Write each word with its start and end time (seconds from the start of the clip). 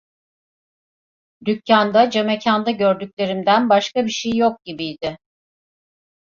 Dükkanda 1.45 2.09
camekanda 2.09 2.71
gördüklerimden 2.71 3.69
başka 3.69 4.05
bir 4.05 4.11
şey 4.11 4.31
yok 4.33 4.63
gibiydi. 4.63 5.17